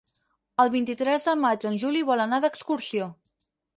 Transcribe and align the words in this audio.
El 0.63 0.69
vint-i-tres 0.75 1.27
de 1.31 1.35
maig 1.43 1.67
en 1.73 1.77
Juli 1.83 2.03
vol 2.11 2.25
anar 2.25 2.41
d'excursió. 2.47 3.11